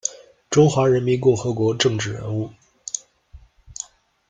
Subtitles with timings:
[0.49, 2.49] 中华人民共和国政治人物。